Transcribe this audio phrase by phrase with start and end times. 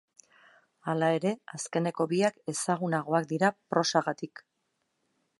[0.93, 4.43] Hala ere, azkeneko biak ezagunagoak dira prosagatik.